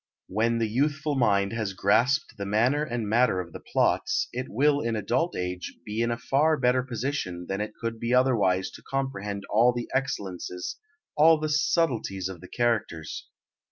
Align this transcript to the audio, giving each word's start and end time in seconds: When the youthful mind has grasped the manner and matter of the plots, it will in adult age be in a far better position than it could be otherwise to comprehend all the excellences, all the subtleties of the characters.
When 0.29 0.57
the 0.57 0.67
youthful 0.67 1.13
mind 1.15 1.53
has 1.53 1.73
grasped 1.73 2.35
the 2.35 2.45
manner 2.47 2.83
and 2.83 3.07
matter 3.07 3.39
of 3.39 3.53
the 3.53 3.59
plots, 3.59 4.27
it 4.33 4.49
will 4.49 4.79
in 4.81 4.95
adult 4.95 5.35
age 5.35 5.77
be 5.85 6.01
in 6.01 6.09
a 6.09 6.17
far 6.17 6.57
better 6.57 6.81
position 6.81 7.45
than 7.47 7.61
it 7.61 7.75
could 7.79 7.99
be 7.99 8.11
otherwise 8.11 8.71
to 8.71 8.81
comprehend 8.81 9.43
all 9.51 9.73
the 9.73 9.87
excellences, 9.93 10.79
all 11.15 11.37
the 11.39 11.49
subtleties 11.49 12.29
of 12.29 12.41
the 12.41 12.49
characters. 12.49 13.27